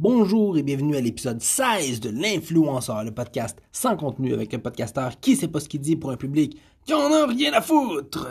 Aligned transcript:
Bonjour 0.00 0.56
et 0.56 0.62
bienvenue 0.62 0.94
à 0.94 1.00
l'épisode 1.00 1.40
16 1.40 1.98
de 1.98 2.10
l'influenceur, 2.10 3.02
le 3.02 3.10
podcast 3.10 3.60
sans 3.72 3.96
contenu 3.96 4.32
avec 4.32 4.54
un 4.54 4.60
podcasteur 4.60 5.18
qui 5.18 5.34
sait 5.34 5.48
pas 5.48 5.58
ce 5.58 5.68
qu'il 5.68 5.80
dit 5.80 5.96
pour 5.96 6.12
un 6.12 6.16
public 6.16 6.56
qui 6.86 6.94
en 6.94 7.12
a 7.12 7.26
rien 7.26 7.52
à 7.52 7.60
foutre. 7.60 8.28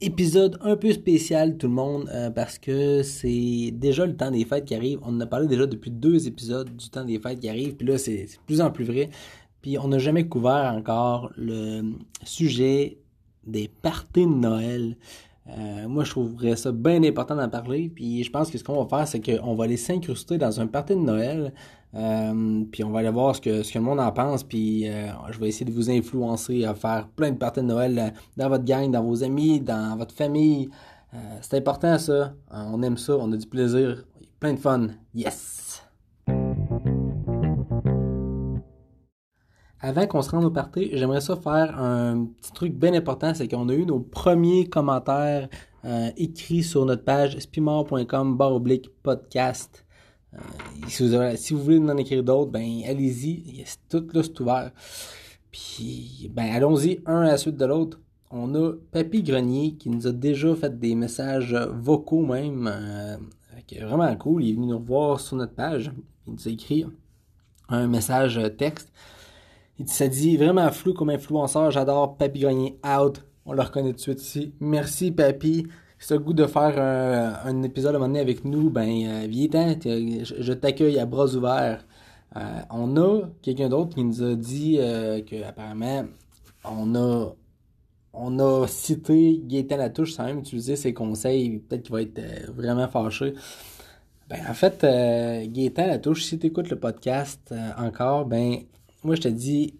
Épisode 0.00 0.58
un 0.62 0.74
peu 0.74 0.90
spécial 0.90 1.56
tout 1.58 1.68
le 1.68 1.74
monde 1.74 2.10
euh, 2.12 2.30
parce 2.30 2.58
que 2.58 3.04
c'est 3.04 3.70
déjà 3.72 4.04
le 4.04 4.16
temps 4.16 4.32
des 4.32 4.44
fêtes 4.44 4.64
qui 4.64 4.74
arrive. 4.74 4.98
On 5.04 5.14
en 5.14 5.20
a 5.20 5.26
parlé 5.26 5.46
déjà 5.46 5.66
depuis 5.66 5.92
deux 5.92 6.26
épisodes 6.26 6.76
du 6.76 6.90
temps 6.90 7.04
des 7.04 7.20
fêtes 7.20 7.38
qui 7.38 7.48
arrive, 7.48 7.76
puis 7.76 7.86
là 7.86 7.98
c'est 7.98 8.24
de 8.24 8.30
plus 8.46 8.60
en 8.60 8.72
plus 8.72 8.84
vrai. 8.84 9.10
Puis 9.62 9.78
on 9.78 9.86
n'a 9.86 10.00
jamais 10.00 10.26
couvert 10.26 10.74
encore 10.74 11.30
le 11.36 11.82
sujet 12.24 12.98
des 13.46 13.68
parties 13.68 14.26
de 14.26 14.34
Noël. 14.34 14.96
Euh, 15.50 15.88
moi, 15.88 16.04
je 16.04 16.10
trouverais 16.10 16.56
ça 16.56 16.72
bien 16.72 17.02
important 17.04 17.36
d'en 17.36 17.48
parler. 17.48 17.90
Puis 17.94 18.22
je 18.22 18.30
pense 18.30 18.50
que 18.50 18.58
ce 18.58 18.64
qu'on 18.64 18.82
va 18.82 18.88
faire, 18.88 19.08
c'est 19.08 19.20
qu'on 19.20 19.54
va 19.54 19.64
aller 19.64 19.76
s'incruster 19.76 20.38
dans 20.38 20.60
un 20.60 20.66
party 20.66 20.94
de 20.94 21.00
Noël. 21.00 21.52
Euh, 21.94 22.64
puis 22.70 22.84
on 22.84 22.90
va 22.90 22.98
aller 22.98 23.10
voir 23.10 23.34
ce 23.34 23.40
que, 23.40 23.62
ce 23.62 23.72
que 23.72 23.78
le 23.78 23.84
monde 23.84 24.00
en 24.00 24.12
pense. 24.12 24.44
Puis 24.44 24.88
euh, 24.88 25.08
je 25.30 25.38
vais 25.38 25.48
essayer 25.48 25.66
de 25.66 25.72
vous 25.72 25.90
influencer 25.90 26.64
à 26.64 26.74
faire 26.74 27.08
plein 27.08 27.30
de 27.30 27.36
parties 27.36 27.60
de 27.60 27.66
Noël 27.66 28.12
dans 28.36 28.48
votre 28.48 28.64
gang, 28.64 28.90
dans 28.90 29.02
vos 29.02 29.24
amis, 29.24 29.60
dans 29.60 29.96
votre 29.96 30.14
famille. 30.14 30.68
c'est 31.40 31.56
important 31.56 31.98
ça. 31.98 32.34
on 32.50 32.82
aime 32.82 32.98
ça. 32.98 33.16
On 33.16 33.32
a 33.32 33.36
du 33.36 33.46
plaisir. 33.46 34.04
Plein 34.38 34.54
de 34.54 34.58
fun. 34.58 34.88
Yes! 35.14 35.67
Avant 39.80 40.06
qu'on 40.06 40.22
se 40.22 40.30
rende 40.30 40.44
au 40.44 40.50
party, 40.50 40.90
j'aimerais 40.92 41.20
ça 41.20 41.36
faire 41.36 41.78
un 41.80 42.26
petit 42.40 42.52
truc 42.52 42.74
bien 42.74 42.94
important, 42.94 43.32
c'est 43.34 43.46
qu'on 43.46 43.68
a 43.68 43.74
eu 43.74 43.86
nos 43.86 44.00
premiers 44.00 44.66
commentaires 44.68 45.48
euh, 45.84 46.10
écrits 46.16 46.64
sur 46.64 46.84
notre 46.84 47.04
page 47.04 47.38
spimor.com 47.38 48.36
barre 48.36 48.54
oblique 48.54 48.90
podcast. 49.04 49.86
Euh, 50.34 51.36
si, 51.36 51.54
vous 51.54 51.62
voulez 51.62 51.78
en 51.78 51.96
écrire 51.96 52.24
d'autres, 52.24 52.50
ben 52.50 52.82
allez-y, 52.88 53.64
tout 53.88 54.04
là 54.12 54.22
c'est 54.24 54.40
ouvert. 54.40 54.72
Puis 55.52 56.28
ben 56.34 56.52
allons-y 56.52 57.00
un 57.06 57.20
à 57.20 57.28
la 57.28 57.38
suite 57.38 57.56
de 57.56 57.64
l'autre. 57.64 58.00
On 58.32 58.54
a 58.56 58.72
Papy 58.90 59.22
Grenier 59.22 59.74
qui 59.74 59.90
nous 59.90 60.08
a 60.08 60.12
déjà 60.12 60.54
fait 60.56 60.76
des 60.76 60.96
messages 60.96 61.54
vocaux 61.54 62.26
même. 62.26 62.66
Euh, 62.66 63.16
vraiment 63.80 64.14
cool. 64.16 64.44
Il 64.44 64.50
est 64.50 64.54
venu 64.54 64.66
nous 64.66 64.78
revoir 64.78 65.20
sur 65.20 65.36
notre 65.36 65.54
page. 65.54 65.92
Il 66.26 66.34
nous 66.34 66.48
a 66.48 66.50
écrit 66.50 66.84
un 67.68 67.86
message 67.86 68.40
texte. 68.58 68.92
Il 69.78 69.88
ça 69.88 70.08
dit 70.08 70.36
vraiment 70.36 70.70
flou 70.70 70.92
comme 70.92 71.10
influenceur. 71.10 71.70
J'adore 71.70 72.16
Papy 72.16 72.40
Grenier 72.40 72.78
out. 72.84 73.24
On 73.46 73.52
le 73.52 73.62
reconnaît 73.62 73.90
tout 73.90 73.96
de 73.96 74.00
suite 74.00 74.22
ici. 74.22 74.52
Merci 74.60 75.12
Papy. 75.12 75.66
Si 76.00 76.08
tu 76.08 76.18
goût 76.18 76.32
de 76.32 76.46
faire 76.46 76.78
un, 76.78 77.62
épisode 77.62 77.94
à 77.94 77.96
un 77.96 78.00
moment 78.00 78.08
donné 78.08 78.20
avec 78.20 78.44
nous, 78.44 78.70
ben 78.70 78.88
euh, 78.88 79.26
je, 80.22 80.52
t'accueille 80.52 80.98
à 80.98 81.06
bras 81.06 81.26
ouverts. 81.34 81.84
Euh, 82.36 82.60
on 82.70 82.96
a 82.96 83.22
quelqu'un 83.42 83.68
d'autre 83.68 83.94
qui 83.94 84.04
nous 84.04 84.22
a 84.22 84.34
dit 84.34 84.76
euh, 84.78 85.22
qu'apparemment 85.22 86.04
on 86.64 86.94
a 86.94 87.34
on 88.12 88.38
a 88.38 88.66
cité 88.66 89.40
Gaëtan 89.44 89.76
Latouche 89.76 90.12
sans 90.12 90.24
même 90.24 90.40
utiliser 90.40 90.76
ses 90.76 90.92
conseils, 90.92 91.58
peut-être 91.60 91.82
qu'il 91.82 91.92
va 91.92 92.02
être 92.02 92.18
euh, 92.18 92.50
vraiment 92.52 92.88
fâché. 92.88 93.34
Ben 94.28 94.40
en 94.48 94.54
fait, 94.54 94.82
Gaëtan 95.50 95.86
Latouche, 95.86 96.24
si 96.24 96.38
tu 96.38 96.48
écoutes 96.48 96.68
le 96.68 96.78
podcast 96.78 97.54
encore, 97.78 98.26
ben 98.26 98.58
moi, 99.04 99.14
je 99.14 99.22
te 99.22 99.28
dis, 99.28 99.74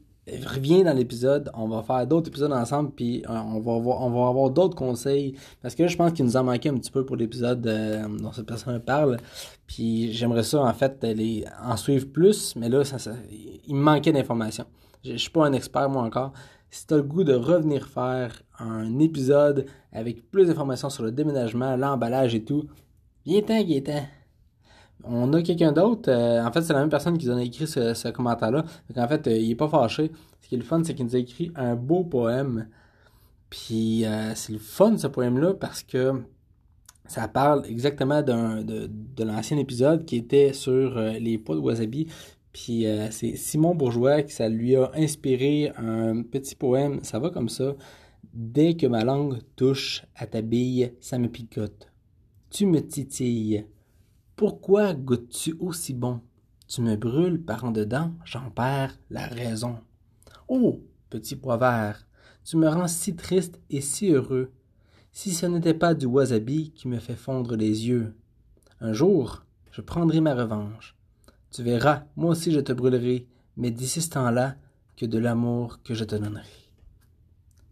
reviens 0.46 0.84
dans 0.84 0.92
l'épisode, 0.92 1.50
on 1.54 1.68
va 1.68 1.82
faire 1.82 2.06
d'autres 2.06 2.28
épisodes 2.28 2.52
ensemble, 2.52 2.90
puis 2.90 3.24
euh, 3.28 3.32
on 3.32 3.60
va 3.60 3.74
avoir, 3.74 4.02
on 4.02 4.10
va 4.10 4.28
avoir 4.28 4.50
d'autres 4.50 4.76
conseils. 4.76 5.34
Parce 5.62 5.74
que 5.74 5.82
là, 5.82 5.88
je 5.88 5.96
pense 5.96 6.12
qu'il 6.12 6.24
nous 6.24 6.36
en 6.36 6.44
manquait 6.44 6.68
un 6.68 6.76
petit 6.76 6.90
peu 6.90 7.04
pour 7.04 7.16
l'épisode 7.16 7.66
euh, 7.66 8.06
dont 8.18 8.32
cette 8.32 8.46
personne 8.46 8.78
parle. 8.80 9.18
Puis 9.66 10.12
j'aimerais 10.12 10.42
ça, 10.42 10.60
en 10.60 10.72
fait, 10.72 11.02
les, 11.02 11.44
en 11.62 11.76
suivre 11.76 12.06
plus, 12.06 12.54
mais 12.56 12.68
là, 12.68 12.84
ça, 12.84 13.12
il 13.66 13.74
me 13.74 13.80
manquait 13.80 14.12
d'informations. 14.12 14.66
Je, 15.04 15.12
je 15.12 15.16
suis 15.16 15.30
pas 15.30 15.46
un 15.46 15.52
expert, 15.52 15.88
moi, 15.88 16.02
encore. 16.02 16.32
Si 16.70 16.86
tu 16.86 16.94
as 16.94 16.98
le 16.98 17.02
goût 17.02 17.24
de 17.24 17.34
revenir 17.34 17.86
faire 17.86 18.42
un 18.58 18.98
épisode 18.98 19.66
avec 19.92 20.30
plus 20.30 20.46
d'informations 20.46 20.90
sur 20.90 21.02
le 21.02 21.12
déménagement, 21.12 21.76
l'emballage 21.76 22.34
et 22.34 22.44
tout, 22.44 22.66
viens-t'en, 23.24 23.64
viens-t'en 23.64 24.02
on 25.04 25.32
a 25.32 25.42
quelqu'un 25.42 25.72
d'autre. 25.72 26.10
Euh, 26.10 26.44
en 26.44 26.52
fait, 26.52 26.62
c'est 26.62 26.72
la 26.72 26.80
même 26.80 26.88
personne 26.88 27.18
qui 27.18 27.26
nous 27.26 27.36
a 27.36 27.42
écrit 27.42 27.66
ce, 27.66 28.10
commentaire-là. 28.10 28.64
En 28.96 29.08
fait, 29.08 29.26
euh, 29.26 29.36
il 29.36 29.50
est 29.50 29.56
pas 29.56 29.68
fâché. 29.68 30.10
Ce 30.40 30.48
qui 30.48 30.54
est 30.54 30.58
le 30.58 30.64
fun, 30.64 30.82
c'est 30.84 30.94
qu'il 30.94 31.06
nous 31.06 31.16
a 31.16 31.18
écrit 31.18 31.52
un 31.54 31.74
beau 31.74 32.04
poème. 32.04 32.68
Puis 33.50 34.04
euh, 34.04 34.34
c'est 34.34 34.52
le 34.52 34.58
fun 34.58 34.96
ce 34.98 35.06
poème-là 35.06 35.54
parce 35.54 35.82
que 35.82 36.22
ça 37.06 37.26
parle 37.28 37.64
exactement 37.66 38.22
de, 38.22 39.24
l'ancien 39.24 39.56
épisode 39.56 40.04
qui 40.04 40.16
était 40.16 40.52
sur 40.52 41.00
les 41.00 41.38
pots 41.38 41.54
de 41.54 41.60
wasabi. 41.60 42.08
Puis 42.52 42.84
c'est 43.10 43.36
Simon 43.36 43.74
Bourgeois 43.74 44.22
qui 44.22 44.32
ça 44.34 44.50
lui 44.50 44.76
a 44.76 44.90
inspiré 44.94 45.72
un 45.78 46.22
petit 46.22 46.54
poème. 46.54 47.00
Ça 47.02 47.18
va 47.18 47.30
comme 47.30 47.48
ça. 47.48 47.74
Dès 48.34 48.74
que 48.74 48.86
ma 48.86 49.04
langue 49.04 49.38
touche 49.56 50.04
à 50.16 50.26
ta 50.26 50.42
bille, 50.42 50.92
ça 51.00 51.18
me 51.18 51.28
picote. 51.28 51.90
Tu 52.50 52.66
me 52.66 52.80
titilles 52.86 53.64
pourquoi 54.38 54.94
goûtes-tu 54.94 55.56
aussi 55.58 55.94
bon? 55.94 56.20
Tu 56.68 56.80
me 56.80 56.94
brûles 56.94 57.42
par 57.42 57.64
en 57.64 57.72
dedans, 57.72 58.12
j'en 58.24 58.50
perds 58.50 58.96
la 59.10 59.26
raison. 59.26 59.78
Oh, 60.46 60.80
petit 61.10 61.34
pois 61.34 61.56
vert, 61.56 62.06
tu 62.44 62.56
me 62.56 62.68
rends 62.68 62.86
si 62.86 63.16
triste 63.16 63.60
et 63.68 63.80
si 63.80 64.12
heureux, 64.12 64.52
si 65.10 65.34
ce 65.34 65.46
n'était 65.46 65.74
pas 65.74 65.92
du 65.92 66.06
wasabi 66.06 66.70
qui 66.70 66.86
me 66.86 67.00
fait 67.00 67.16
fondre 67.16 67.56
les 67.56 67.88
yeux. 67.88 68.14
Un 68.80 68.92
jour, 68.92 69.44
je 69.72 69.80
prendrai 69.80 70.20
ma 70.20 70.36
revanche. 70.36 70.94
Tu 71.50 71.64
verras, 71.64 72.04
moi 72.14 72.30
aussi 72.30 72.52
je 72.52 72.60
te 72.60 72.72
brûlerai, 72.72 73.26
mais 73.56 73.72
d'ici 73.72 74.00
ce 74.00 74.10
temps-là, 74.10 74.54
que 74.96 75.04
de 75.04 75.18
l'amour 75.18 75.82
que 75.82 75.94
je 75.94 76.04
te 76.04 76.14
donnerai. 76.14 76.44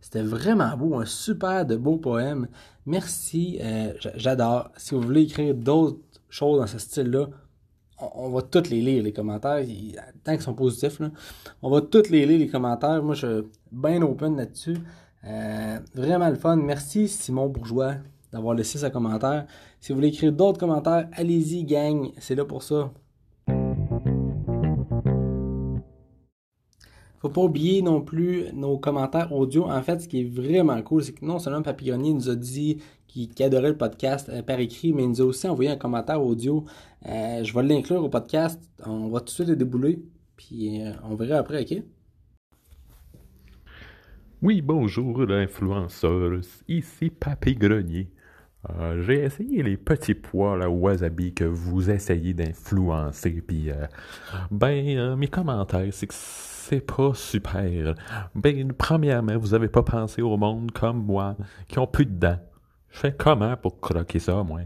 C'était 0.01 0.23
vraiment 0.23 0.77
beau, 0.77 0.97
un 0.97 1.07
super 1.07 1.65
de 1.65 1.77
beau 1.77 1.97
poème. 1.97 2.49
Merci, 2.87 3.59
euh, 3.61 3.93
j'adore. 4.17 4.73
Si 4.77 4.95
vous 4.95 5.01
voulez 5.01 5.23
écrire 5.23 5.55
d'autres 5.55 6.16
choses 6.29 6.61
dans 6.61 6.67
ce 6.67 6.79
style-là, 6.79 7.29
on, 7.99 8.29
va 8.29 8.43
toutes 8.43 8.69
les 8.69 8.83
lire, 8.83 9.03
les 9.03 9.13
commentaires, 9.13 9.65
tant 10.23 10.33
qu'ils 10.33 10.43
sont 10.43 10.55
positifs. 10.55 11.01
on 11.63 11.71
va 11.71 11.81
toutes 11.81 12.11
les 12.11 12.27
lire, 12.27 12.39
les 12.39 12.49
commentaires. 12.49 13.03
Moi, 13.03 13.15
je 13.15 13.41
suis 13.41 13.49
bien 13.73 14.03
open 14.03 14.37
là-dessus. 14.37 14.77
Euh, 15.25 15.79
vraiment 15.95 16.29
le 16.29 16.37
fun. 16.37 16.57
Merci 16.57 17.09
Simon 17.09 17.49
Bourgeois 17.49 17.95
d'avoir 18.33 18.55
laissé 18.55 18.79
ce 18.79 18.87
commentaire. 18.87 19.47
Si 19.81 19.93
vous 19.93 19.97
voulez 19.97 20.09
écrire 20.09 20.33
d'autres 20.33 20.59
commentaires, 20.59 21.09
allez-y, 21.13 21.65
gang. 21.65 22.11
C'est 22.19 22.35
là 22.35 22.45
pour 22.45 22.63
ça. 22.63 22.93
Faut 27.19 27.31
pas 27.31 27.41
oublier 27.41 27.83
non 27.83 28.03
plus 28.03 28.53
nos 28.53 28.79
commentaires 28.79 29.33
audio. 29.33 29.65
En 29.65 29.83
fait, 29.83 30.01
ce 30.01 30.09
qui 30.09 30.21
est 30.21 30.31
vraiment 30.31 30.81
cool, 30.83 31.03
c'est 31.03 31.13
que 31.13 31.25
non 31.25 31.39
seulement 31.39 31.63
Papillonnier 31.63 32.13
nous 32.13 32.29
a 32.29 32.37
dit 32.37 32.83
qu'il 33.25 33.47
adorait 33.47 33.71
le 33.71 33.77
podcast 33.77 34.29
euh, 34.29 34.43
par 34.43 34.61
écrit, 34.61 34.93
mais 34.93 35.05
il 35.05 35.09
nous 35.09 35.23
a 35.23 35.25
aussi 35.25 35.49
envoyé 35.49 35.71
un 35.71 35.77
commentaire 35.77 36.23
audio. 36.23 36.65
Euh, 37.07 37.43
je 37.43 37.55
vais 37.55 37.63
l'inclure 37.63 38.05
au 38.05 38.09
podcast. 38.09 38.63
On 38.85 39.09
va 39.09 39.21
tout 39.21 39.27
de 39.27 39.31
suite 39.31 39.49
le 39.49 39.57
débouler. 39.57 40.03
Puis 40.37 40.83
euh, 40.83 40.93
on 41.05 41.15
verra 41.15 41.39
après, 41.39 41.63
ok? 41.63 41.83
Oui, 44.43 44.61
bonjour 44.61 45.25
l'influenceur. 45.25 46.41
Ici 46.69 47.09
Papy 47.09 47.55
Grenier. 47.55 48.11
j'ai 49.01 49.25
essayé 49.25 49.63
les 49.63 49.79
petits 49.79 50.15
pois, 50.15 50.59
la 50.59 50.69
wasabi 50.69 51.33
que 51.33 51.45
vous 51.45 51.89
essayez 51.89 52.35
d'influencer. 52.35 53.43
Puis, 53.47 53.71
ben, 54.51 55.17
mes 55.17 55.29
commentaires, 55.29 55.89
c'est 55.91 56.07
que 56.07 56.15
c'est 56.15 56.87
pas 56.87 57.15
super. 57.15 57.95
Ben, 58.35 58.73
premièrement, 58.75 59.39
vous 59.39 59.55
avez 59.55 59.69
pas 59.69 59.83
pensé 59.83 60.21
au 60.21 60.37
monde 60.37 60.71
comme 60.71 61.03
moi, 61.03 61.35
qui 61.67 61.79
ont 61.79 61.87
plus 61.87 62.05
de 62.05 62.19
dents. 62.19 62.39
Je 62.97 63.01
fais 63.03 63.13
comment 63.13 63.55
pour 63.59 63.79
croquer 63.79 64.19
ça, 64.19 64.43
moi? 64.43 64.63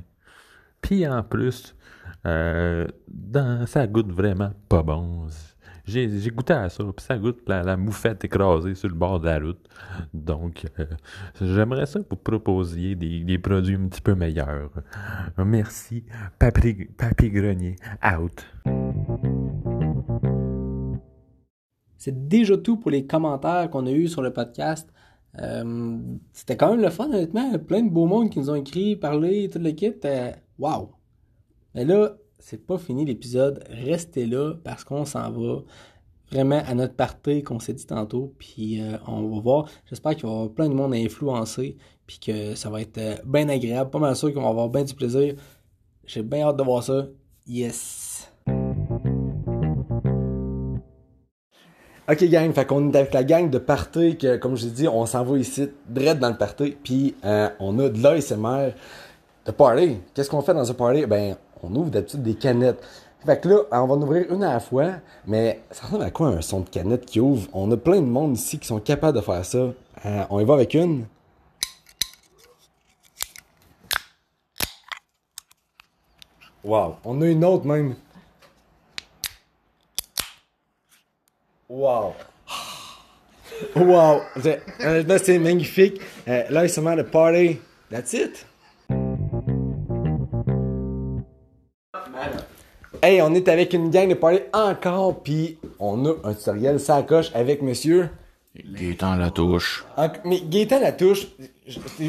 Puis 0.81 1.05
en 1.05 1.25
plus, 1.25 1.75
euh, 2.27 2.87
ça 3.67 3.89
goûte 3.89 4.13
vraiment 4.13 4.53
pas 4.69 4.85
bon. 4.85 5.27
J'ai, 5.85 6.07
goûté 6.31 6.53
à 6.53 6.69
ça, 6.69 6.85
puis 6.85 7.05
ça 7.05 7.19
goûte 7.19 7.41
la, 7.49 7.77
moufette 7.77 8.25
écrasée 8.25 8.77
sur 8.77 8.89
le 8.89 8.95
bord 8.95 9.19
de 9.19 9.27
la 9.27 9.41
route. 9.41 9.69
Donc, 10.15 10.65
euh, 10.79 10.85
j'aimerais 11.41 11.87
ça 11.87 11.99
que 11.99 12.07
vous 12.09 12.15
proposiez 12.15 12.95
des, 12.95 13.25
des, 13.25 13.39
produits 13.39 13.75
un 13.75 13.89
petit 13.89 14.01
peu 14.01 14.15
meilleurs. 14.15 14.71
Merci. 15.37 16.05
Papy, 16.39 16.85
Papy 16.85 17.31
Grenier, 17.31 17.75
out. 18.17 18.47
C'est 21.99 22.29
déjà 22.29 22.57
tout 22.57 22.77
pour 22.77 22.93
les 22.93 23.09
commentaires 23.09 23.69
qu'on 23.71 23.87
a 23.87 23.91
eus 23.91 24.07
sur 24.07 24.23
le 24.23 24.33
podcast. 24.33 24.89
Euh, 25.39 25.99
c'était 26.33 26.57
quand 26.57 26.71
même 26.71 26.81
le 26.81 26.91
fun, 26.91 27.07
honnêtement. 27.07 27.59
Plein 27.59 27.83
de 27.83 27.91
beaux 27.91 28.07
mondes 28.07 28.31
qui 28.31 28.39
nous 28.39 28.51
ont 28.51 28.57
écrit, 28.57 28.97
parlé, 28.97 29.49
toute 29.49 29.63
l'équipe. 29.63 30.03
Euh, 30.05 30.33
wow! 30.59 30.91
Mais 31.75 31.85
là, 31.85 32.17
c'est 32.39 32.67
pas 32.67 32.79
fini 32.79 33.05
l'épisode. 33.05 33.65
Restez 33.71 34.27
là 34.27 34.55
parce 34.65 34.85
qu'on 34.85 35.05
s'en 35.05 35.31
va 35.31 35.63
vraiment 36.31 36.63
à 36.67 36.75
notre 36.75 36.95
party 36.95 37.43
qu'on 37.43 37.61
s'est 37.61 37.75
dit 37.75 37.87
tantôt. 37.87 38.35
Puis 38.39 38.81
euh, 38.81 38.97
on 39.07 39.29
va 39.29 39.41
voir. 39.41 39.69
J'espère 39.87 40.17
qu'il 40.17 40.25
va 40.25 40.31
y 40.31 40.35
avoir 40.35 40.51
plein 40.51 40.69
de 40.69 40.75
monde 40.75 40.95
à 40.95 40.97
influencer. 40.97 41.77
Puis 42.07 42.19
que 42.19 42.55
ça 42.55 42.71
va 42.71 42.81
être 42.81 42.99
euh, 42.99 43.17
bien 43.25 43.49
agréable. 43.49 43.91
Pas 43.91 43.99
mal 43.99 44.17
sûr 44.17 44.33
qu'on 44.33 44.43
va 44.43 44.49
avoir 44.49 44.69
bien 44.69 44.85
du 44.85 44.95
plaisir. 44.95 45.35
J'ai 46.07 46.23
bien 46.23 46.49
hâte 46.49 46.57
de 46.57 46.63
voir 46.63 46.83
ça. 46.83 47.07
Yes! 47.47 48.30
Ok 52.11 52.25
gang, 52.25 52.53
fait 52.53 52.67
qu'on 52.67 52.91
est 52.91 52.97
avec 52.97 53.15
la 53.15 53.23
gang 53.23 53.49
de 53.49 53.59
party 53.59 54.17
que 54.17 54.37
comme 54.37 54.57
je 54.57 54.67
dit, 54.67 54.89
on 54.89 55.07
s'en 55.07 55.23
va 55.23 55.39
ici, 55.39 55.69
direct 55.87 56.19
dans 56.19 56.31
le 56.31 56.37
party, 56.37 56.77
puis 56.83 57.15
euh, 57.25 57.49
on 57.61 57.79
a 57.79 57.89
de 57.89 58.03
l'ASMR 58.03 58.73
de 59.47 59.53
party. 59.53 59.99
Qu'est-ce 60.13 60.29
qu'on 60.29 60.43
fait 60.43 60.53
dans 60.53 60.65
ce 60.65 60.73
party? 60.73 61.07
Ben, 61.07 61.37
on 61.63 61.73
ouvre 61.77 61.91
d'habitude 61.91 62.25
des 62.25 62.35
canettes. 62.35 62.83
Fait 63.25 63.41
que 63.41 63.49
là, 63.49 63.59
on 63.71 63.87
va 63.87 63.95
en 63.95 64.03
ouvrir 64.03 64.27
une 64.29 64.43
à 64.43 64.55
la 64.55 64.59
fois, 64.59 64.95
mais 65.25 65.61
ça 65.71 65.87
ressemble 65.87 66.03
à 66.03 66.11
quoi 66.11 66.29
un 66.31 66.41
son 66.41 66.61
de 66.61 66.69
canette 66.69 67.07
qui 67.07 67.21
ouvre? 67.21 67.49
On 67.53 67.71
a 67.71 67.77
plein 67.77 68.01
de 68.01 68.07
monde 68.07 68.37
ici 68.37 68.59
qui 68.59 68.67
sont 68.67 68.81
capables 68.81 69.17
de 69.17 69.23
faire 69.23 69.45
ça. 69.45 69.59
Euh, 69.59 70.25
on 70.31 70.41
y 70.41 70.45
va 70.45 70.55
avec 70.55 70.75
une. 70.75 71.07
Wow. 76.65 76.97
On 77.05 77.23
a 77.23 77.27
une 77.27 77.45
autre 77.45 77.67
même. 77.67 77.95
Wow. 81.71 82.15
Wow. 83.77 84.23
C'est- 84.43 84.61
Honnêtement, 84.85 85.17
c'est 85.23 85.39
magnifique. 85.39 86.01
Euh, 86.27 86.43
là, 86.51 86.65
il 86.65 86.69
se 86.71 86.81
le 86.81 87.05
party. 87.05 87.59
That's 87.91 88.13
it. 88.13 88.45
Hey, 93.03 93.23
on 93.23 93.33
est 93.35 93.47
avec 93.49 93.73
une 93.73 93.89
gang 93.91 94.09
de 94.09 94.15
party 94.15 94.41
encore, 94.53 95.23
puis 95.23 95.59
on 95.79 96.05
a 96.07 96.15
un 96.25 96.35
tutoriel 96.35 96.81
ça 96.81 97.03
coche 97.03 97.31
avec 97.35 97.63
monsieur. 97.63 98.11
Gaétan 98.57 99.15
la 99.15 99.31
touche. 99.31 99.85
En- 99.97 100.09
Mais 100.25 100.41
Gaëtan 100.41 100.81
Latouche, 100.81 101.29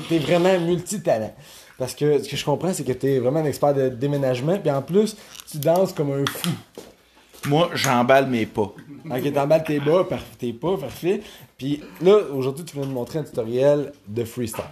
t'es 0.09 0.17
vraiment 0.17 0.59
multitalent. 0.59 1.35
Parce 1.77 1.93
que 1.93 2.21
ce 2.21 2.27
que 2.27 2.35
je 2.35 2.43
comprends, 2.43 2.73
c'est 2.73 2.83
que 2.83 2.93
t'es 2.93 3.19
vraiment 3.19 3.39
un 3.41 3.45
expert 3.45 3.75
de 3.75 3.89
déménagement, 3.89 4.57
puis 4.57 4.71
en 4.71 4.81
plus, 4.81 5.15
tu 5.49 5.59
danses 5.59 5.93
comme 5.93 6.11
un 6.11 6.25
fou. 6.25 6.49
Moi, 7.47 7.69
j'emballe 7.73 8.27
mes 8.27 8.45
pas. 8.45 8.73
Ok, 9.09 9.33
t'emballes 9.33 9.63
tes 9.63 9.79
bas, 9.79 10.03
par- 10.03 10.23
tes 10.37 10.53
pas, 10.53 10.77
parfait. 10.77 11.21
Puis 11.57 11.81
là, 12.01 12.17
aujourd'hui, 12.33 12.63
tu 12.65 12.75
viens 12.77 12.85
nous 12.85 12.91
montrer 12.93 13.19
un 13.19 13.23
tutoriel 13.23 13.91
de 14.07 14.23
freestyle. 14.23 14.63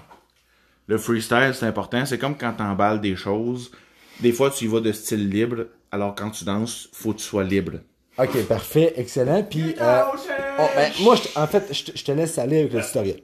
Le 0.88 0.98
freestyle, 0.98 1.51
c'est 1.54 1.66
important. 1.66 2.06
C'est 2.06 2.18
comme 2.19 2.38
quand 2.38 2.54
t'emballes 2.54 3.01
des 3.01 3.16
choses. 3.16 3.71
Des 4.19 4.31
fois, 4.31 4.50
tu 4.51 4.66
y 4.66 4.68
vas 4.68 4.80
de 4.81 4.92
style 4.92 5.30
libre, 5.30 5.68
alors 5.92 6.13
quand 6.16 6.30
tu 6.30 6.44
danses, 6.44 6.89
faut 6.94 7.13
que 7.13 7.18
tu 7.19 7.24
sois 7.24 7.44
libre. 7.44 7.74
Ok, 8.18 8.44
parfait, 8.48 8.94
excellent. 8.98 9.44
Puis, 9.44 9.75
euh, 9.80 10.01
oh, 10.60 10.63
ben, 10.75 10.92
moi, 11.01 11.15
en 11.36 11.48
fait, 11.48 11.74
je 11.74 11.83
te- 11.86 11.98
je 11.98 12.04
te 12.04 12.12
laisse 12.12 12.38
aller 12.38 12.60
avec 12.60 12.74
le 12.74 12.81
tutoriel. 12.81 13.22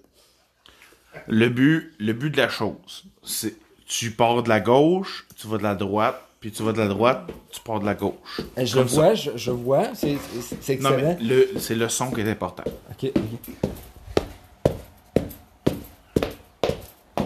Le 1.28 1.50
but, 1.50 1.94
le 2.00 2.14
but 2.14 2.30
de 2.32 2.38
la 2.38 2.50
chose, 2.50 3.06
c'est 3.24 3.56
tu 3.88 4.12
pars 4.12 4.42
de 4.44 4.50
la 4.50 4.60
gauche, 4.60 5.28
tu 5.36 5.48
vas 5.48 5.58
de 5.58 5.64
la 5.64 5.76
droite, 5.76 6.22
puis 6.46 6.52
tu 6.52 6.62
vas 6.62 6.74
de 6.74 6.78
la 6.78 6.88
droite, 6.88 7.24
tu 7.50 7.60
pars 7.60 7.80
de 7.80 7.86
la 7.88 7.96
gauche. 7.96 8.14
Euh, 8.60 8.64
Je 8.68 8.80
vois, 8.80 9.16
je, 9.16 9.32
je 9.36 9.50
vois, 9.50 9.96
c'est 9.96 10.16
c'est- 10.42 10.58
c'est 10.62 10.80
Non, 10.80 10.92
excellent. 10.92 11.18
mais 11.20 11.26
le, 11.28 11.50
c'est 11.58 11.74
le 11.74 11.90
son 11.90 12.12
qui 12.12 12.22
est 12.22 12.30
important. 12.30 12.62
Ok, 12.92 13.10
ok. 13.16 13.56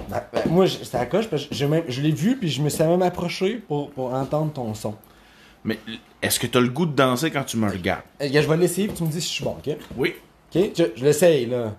Ben, 0.09 0.23
ben, 0.31 0.43
moi, 0.47 0.65
je- 0.67 0.77
c'était 0.77 0.95
à 0.99 1.05
coche 1.05 1.27
parce 1.27 1.47
que 1.47 1.53
je 1.53 2.01
l'ai 2.01 2.11
vu, 2.11 2.37
puis 2.37 2.47
je 2.47 2.61
me 2.61 2.69
suis 2.69 2.81
même 2.81 3.01
approché 3.01 3.55
pour, 3.57 3.91
pour 3.91 4.13
entendre 4.13 4.53
ton 4.53 4.73
son. 4.73 4.95
Mais 5.65 5.77
est-ce 6.21 6.39
que 6.39 6.47
t'as 6.47 6.61
le 6.61 6.69
goût 6.69 6.85
de 6.85 6.93
danser 6.95 7.29
quand 7.29 7.43
tu 7.43 7.57
me 7.57 7.69
regardes? 7.69 8.03
Gars, 8.21 8.41
je 8.41 8.47
vais 8.47 8.55
l'essayer, 8.55 8.87
puis 8.87 8.95
tu 8.95 9.03
me 9.03 9.09
dis 9.09 9.19
si 9.19 9.27
je 9.27 9.33
suis 9.33 9.43
bon, 9.43 9.57
ok? 9.61 9.75
Oui. 9.97 10.15
Ok, 10.55 10.61
je, 10.77 10.83
je 10.95 11.03
l'essaye, 11.03 11.45
là. 11.45 11.75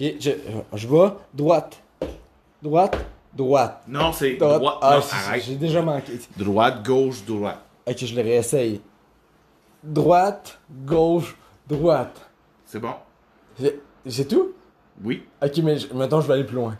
Ok, 0.00 0.06
je, 0.20 0.30
je 0.74 0.86
vais 0.86 1.08
droite, 1.34 1.82
droite, 2.62 2.96
droite. 3.34 3.82
Non, 3.88 4.12
c'est 4.12 4.34
droite. 4.34 4.58
droite. 4.60 4.78
Ah, 4.82 4.98
non, 4.98 5.40
j'ai 5.40 5.56
déjà 5.56 5.82
manqué. 5.82 6.20
Droite, 6.36 6.82
gauche, 6.84 7.24
droite. 7.24 7.58
Ok, 7.86 8.04
je 8.04 8.14
le 8.14 8.22
réessaye. 8.22 8.80
Droite, 9.82 10.58
gauche, 10.84 11.36
droite. 11.66 12.20
C'est 12.66 12.78
bon? 12.80 12.94
C'est 14.06 14.28
tout? 14.28 14.52
Oui. 15.02 15.26
Ok, 15.42 15.56
mais 15.58 15.76
maintenant 15.94 16.20
je 16.20 16.28
vais 16.28 16.34
aller 16.34 16.44
plus 16.44 16.56
loin. 16.56 16.76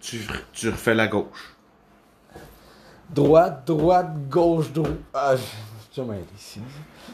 Tu, 0.00 0.20
tu 0.52 0.68
refais 0.68 0.94
la 0.94 1.06
gauche. 1.06 1.54
Droite, 3.10 3.66
droite, 3.66 4.28
gauche, 4.28 4.72
droite. 4.72 4.92
Ah, 5.14 5.34
je 5.36 6.02
ici. 6.36 6.60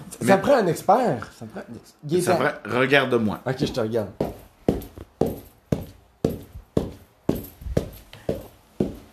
Ça, 0.09 0.19
ça 0.19 0.25
Mais- 0.25 0.41
prend 0.41 0.55
un 0.55 0.67
expert. 0.67 1.31
Ça 1.39 1.47
prend... 1.47 1.61
Ça 2.21 2.35
vrai, 2.35 2.55
regarde-moi. 2.65 3.41
Ok, 3.47 3.57
je 3.61 3.67
te 3.73 3.81
regarde. 3.81 4.09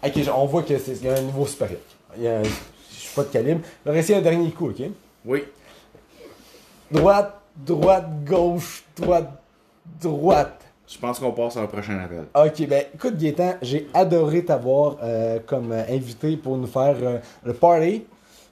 Ok, 0.08 0.24
on 0.36 0.46
voit 0.46 0.64
que 0.64 0.78
c'est 0.78 1.02
y 1.04 1.08
a 1.10 1.16
un 1.16 1.22
niveau 1.22 1.46
supérieur. 1.46 1.80
Il 2.18 2.24
y 2.24 2.28
a 2.28 2.40
un- 2.40 2.44
Je 2.44 2.50
suis 2.96 3.16
pas 3.16 3.24
de 3.24 3.28
calibre. 3.30 3.62
Je 3.86 3.92
vais 3.92 4.00
essayer 4.00 4.18
un 4.20 4.22
dernier 4.22 4.52
coup, 4.52 4.70
ok? 4.70 4.82
Oui. 5.26 5.44
Droite, 6.92 7.42
droite, 7.56 8.06
gauche, 8.24 8.84
droite, 8.96 9.30
droite. 10.02 10.62
Je 10.88 10.98
pense 10.98 11.20
qu'on 11.20 11.32
passe 11.34 11.58
à 11.58 11.62
un 11.62 11.68
prochain 11.68 12.00
appel. 12.00 12.24
Ok, 12.34 12.66
ben 12.68 12.86
écoute 12.94 13.18
Gaëtan, 13.18 13.56
j'ai 13.62 13.88
adoré 13.94 14.46
t'avoir 14.46 14.98
euh, 15.04 15.40
comme 15.46 15.74
euh, 15.74 15.84
invité 15.90 16.38
pour 16.38 16.56
nous 16.58 16.68
faire 16.68 16.96
euh, 17.02 17.18
le 17.44 17.54
party. 17.54 18.06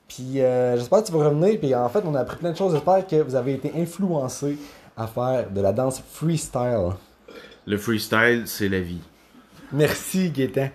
Puis 0.08 0.42
euh, 0.42 0.76
j'espère 0.78 1.02
que 1.02 1.08
tu 1.08 1.14
vas 1.14 1.30
revenir. 1.30 1.58
Puis 1.60 1.74
en 1.74 1.88
fait, 1.88 2.04
on 2.06 2.14
a 2.14 2.20
appris 2.20 2.38
plein 2.38 2.52
de 2.52 2.58
choses. 2.58 2.74
J'espère 2.74 3.08
que 3.08 3.16
vous 3.22 3.36
avez 3.36 3.54
été 3.54 3.72
influencé 3.78 4.58
à 4.98 5.08
faire 5.08 5.50
de 5.50 5.62
la 5.62 5.72
danse 5.72 6.04
freestyle. 6.12 6.90
Le 7.66 7.78
freestyle, 7.78 8.44
c'est 8.48 8.68
la 8.70 8.82
vie. 8.82 9.02
Merci 9.72 10.30
Gaëtan. 10.30 10.68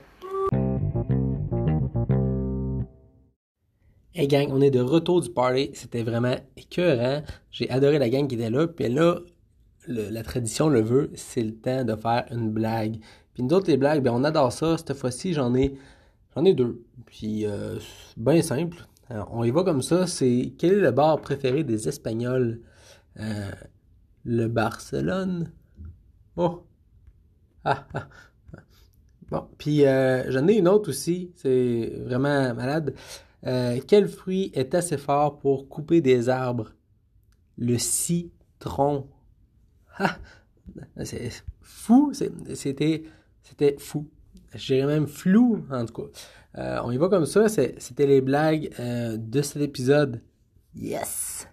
Hey 4.12 4.26
gang, 4.26 4.48
on 4.50 4.60
est 4.60 4.72
de 4.72 4.80
retour 4.80 5.20
du 5.20 5.30
party. 5.30 5.70
C'était 5.72 6.02
vraiment 6.02 6.34
écœurant. 6.56 7.22
J'ai 7.52 7.70
adoré 7.70 8.00
la 8.00 8.08
gang 8.08 8.26
qui 8.26 8.34
était 8.34 8.50
là. 8.50 8.66
Puis 8.66 8.88
là, 8.88 9.20
la 9.86 10.24
tradition 10.24 10.68
le 10.68 10.80
veut, 10.80 11.12
c'est 11.14 11.44
le 11.44 11.54
temps 11.54 11.84
de 11.84 11.94
faire 11.94 12.24
une 12.32 12.50
blague. 12.50 12.98
Puis 13.34 13.44
nous 13.44 13.54
autres, 13.54 13.68
les 13.68 13.76
blagues, 13.76 14.02
ben 14.02 14.10
on 14.12 14.24
adore 14.24 14.52
ça. 14.52 14.76
Cette 14.78 14.94
fois-ci, 14.94 15.32
j'en 15.32 15.54
ai 15.54 15.76
j'en 16.34 16.44
ai 16.44 16.54
deux. 16.54 16.82
Puis 17.06 17.46
euh, 17.46 17.78
bien 18.16 18.42
simple. 18.42 18.84
On 19.30 19.44
y 19.44 19.52
va 19.52 19.62
comme 19.62 19.80
ça. 19.80 20.08
C'est 20.08 20.54
quel 20.58 20.72
est 20.72 20.80
le 20.80 20.90
bar 20.90 21.20
préféré 21.20 21.62
des 21.62 21.88
Espagnols? 21.88 22.62
Euh, 23.20 23.50
le 24.24 24.48
Barcelone. 24.48 25.52
Oh. 26.36 26.64
Ah, 27.64 27.86
ah. 27.94 28.08
Bon, 29.30 29.46
puis 29.58 29.86
euh, 29.86 30.28
j'en 30.32 30.48
ai 30.48 30.54
une 30.54 30.66
autre 30.66 30.90
aussi, 30.90 31.30
c'est 31.36 31.92
vraiment 32.04 32.52
malade. 32.54 32.94
Euh, 33.46 33.78
quel 33.86 34.08
fruit 34.08 34.50
est 34.54 34.74
assez 34.74 34.98
fort 34.98 35.38
pour 35.38 35.68
couper 35.68 36.00
des 36.00 36.28
arbres? 36.28 36.72
Le 37.56 37.78
citron. 37.78 39.08
Ah, 39.98 40.16
c'est 41.04 41.30
fou, 41.60 42.12
c'était 42.14 43.76
fou. 43.78 44.08
Je 44.54 44.74
dirais 44.74 44.86
même 44.86 45.06
flou, 45.06 45.64
en 45.70 45.84
tout 45.84 46.02
cas. 46.02 46.08
Euh, 46.58 46.80
on 46.84 46.90
y 46.90 46.96
va 46.96 47.08
comme 47.08 47.26
ça, 47.26 47.48
c'était 47.48 48.06
les 48.06 48.20
blagues 48.20 48.70
euh, 48.80 49.16
de 49.16 49.42
cet 49.42 49.62
épisode. 49.62 50.20
Yes! 50.74 51.48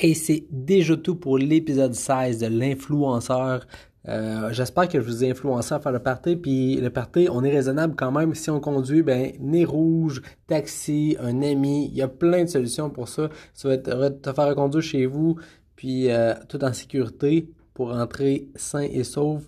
Et 0.00 0.14
c'est 0.14 0.46
déjà 0.50 0.96
tout 0.96 1.16
pour 1.16 1.38
l'épisode 1.38 1.94
16 1.94 2.38
de 2.38 2.46
l'influenceur. 2.46 3.66
Euh, 4.06 4.52
J'espère 4.52 4.88
que 4.88 5.00
je 5.00 5.04
vous 5.04 5.24
ai 5.24 5.30
influencé 5.30 5.74
à 5.74 5.80
faire 5.80 5.92
le 5.92 5.98
party. 5.98 6.36
Puis 6.36 6.76
le 6.76 6.90
party, 6.90 7.28
on 7.30 7.42
est 7.44 7.50
raisonnable 7.50 7.94
quand 7.96 8.12
même. 8.12 8.34
Si 8.34 8.50
on 8.50 8.60
conduit, 8.60 9.02
ben 9.02 9.32
nez 9.40 9.64
rouge, 9.64 10.22
taxi, 10.46 11.16
un 11.20 11.42
ami. 11.42 11.86
Il 11.86 11.96
y 11.96 12.02
a 12.02 12.08
plein 12.08 12.44
de 12.44 12.48
solutions 12.48 12.90
pour 12.90 13.08
ça. 13.08 13.28
Ça 13.54 13.68
va 13.68 13.78
te, 13.78 14.08
te 14.08 14.32
faire 14.32 14.48
reconduire 14.48 14.82
chez 14.82 15.06
vous, 15.06 15.36
puis 15.76 16.10
euh, 16.10 16.34
tout 16.48 16.62
en 16.64 16.72
sécurité 16.72 17.50
pour 17.74 17.92
rentrer 17.92 18.48
sain 18.54 18.86
et 18.90 19.04
sauf. 19.04 19.42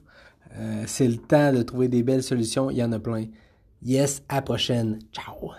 Euh, 0.59 0.83
c'est 0.87 1.09
le 1.09 1.17
temps 1.17 1.53
de 1.53 1.63
trouver 1.63 1.89
des 1.89 2.03
belles 2.03 2.25
solutions. 2.25 2.71
Il 2.71 2.79
y 2.79 2.85
en 2.85 2.93
a 2.93 2.99
plein. 2.99 3.27
Yes, 3.83 4.23
à 4.29 4.37
la 4.37 4.43
prochaine. 4.43 4.99
Ciao! 5.13 5.53